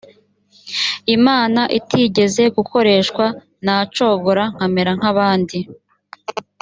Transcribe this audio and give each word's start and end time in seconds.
imana 1.15 1.61
itigeze 1.77 2.43
gukoreshwa 2.55 3.25
nacogora 3.65 4.43
nkamera 4.53 4.91
nk’abandi 4.99 5.57